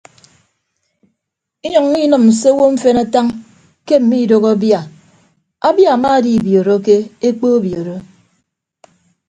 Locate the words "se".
2.39-2.49